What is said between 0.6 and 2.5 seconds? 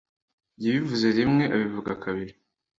yabivuze rimwe, abivuga kabiri